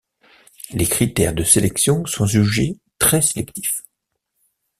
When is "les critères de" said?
0.71-1.43